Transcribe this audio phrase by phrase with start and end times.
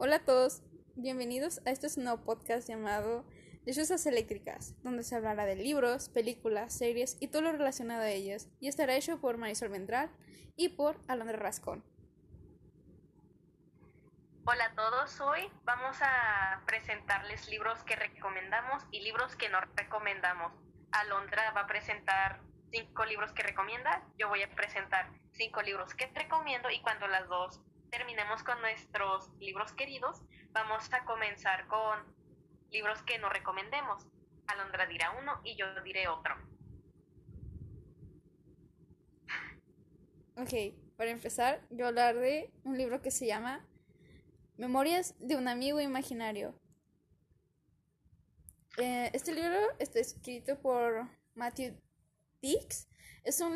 [0.00, 0.62] Hola a todos,
[0.94, 3.24] bienvenidos a este nuevo podcast llamado
[3.66, 8.48] Lechuzas Eléctricas, donde se hablará de libros, películas, series y todo lo relacionado a ellas,
[8.60, 10.08] y estará hecho por Marisol Ventral
[10.54, 11.82] y por Alondra Rascón.
[14.46, 20.52] Hola a todos, hoy vamos a presentarles libros que recomendamos y libros que no recomendamos.
[20.92, 22.40] Alondra va a presentar
[22.70, 27.26] cinco libros que recomienda, yo voy a presentar cinco libros que recomiendo y cuando las
[27.26, 31.98] dos terminemos con nuestros libros queridos, vamos a comenzar con
[32.70, 34.06] libros que no recomendemos.
[34.46, 36.34] Alondra dirá uno y yo diré otro.
[40.36, 40.52] Ok,
[40.96, 43.64] para empezar, yo hablar de un libro que se llama
[44.56, 46.60] Memorias de un amigo imaginario.
[48.76, 51.80] Eh, este libro está escrito por Matthew
[52.42, 52.88] Dix.
[53.22, 53.46] Es un